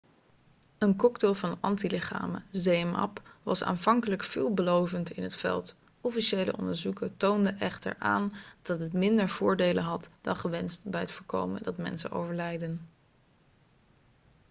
[0.77, 7.95] een cocktail van antilichamen zmapp was aanvankelijk veelbelovend in het veld officiële onderzoeken toonden echter
[7.99, 12.87] aan dat het minder voordelen had dan gewenst bij het voorkomen dat mensen overlijden